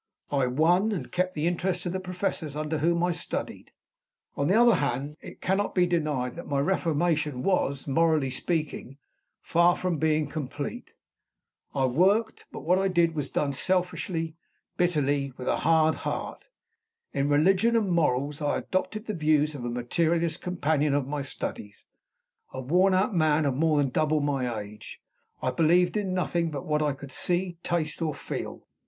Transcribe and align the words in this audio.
I 0.31 0.47
won, 0.47 0.91
and 0.91 1.11
kept, 1.11 1.35
the 1.35 1.45
interest 1.45 1.85
of 1.85 1.91
the 1.93 1.99
professors 1.99 2.55
under 2.55 2.79
whom 2.79 3.03
I 3.03 3.11
studied. 3.11 3.69
On 4.35 4.47
the 4.47 4.59
other 4.59 4.77
hand, 4.77 5.15
it 5.21 5.41
cannot 5.41 5.75
be 5.75 5.85
denied 5.85 6.33
that 6.33 6.47
my 6.47 6.59
reformation 6.59 7.43
was, 7.43 7.85
morally 7.87 8.31
speaking, 8.31 8.97
far 9.41 9.75
from 9.75 9.99
being 9.99 10.25
complete. 10.27 10.93
I 11.75 11.85
worked; 11.85 12.47
but 12.51 12.61
what 12.61 12.79
I 12.79 12.87
did 12.87 13.13
was 13.13 13.29
done 13.29 13.53
selfishly, 13.53 14.35
bitterly, 14.75 15.33
with 15.37 15.47
a 15.47 15.57
hard 15.57 15.93
heart. 15.97 16.49
In 17.13 17.29
religion 17.29 17.75
and 17.75 17.91
morals 17.91 18.41
I 18.41 18.57
adopted 18.57 19.05
the 19.05 19.13
views 19.13 19.53
of 19.53 19.63
a 19.63 19.69
materialist 19.69 20.41
companion 20.41 20.95
of 20.95 21.05
my 21.05 21.21
studies 21.21 21.85
a 22.51 22.59
worn 22.59 22.95
out 22.95 23.13
man 23.13 23.45
of 23.45 23.53
more 23.55 23.77
than 23.77 23.89
double 23.89 24.19
my 24.19 24.59
age. 24.61 24.99
I 25.43 25.51
believed 25.51 25.95
in 25.95 26.11
nothing 26.11 26.49
but 26.49 26.65
what 26.65 26.81
I 26.81 26.93
could 26.93 27.11
see, 27.11 27.59
or 27.61 27.69
taste, 27.69 28.01
or 28.01 28.15
feel. 28.15 28.67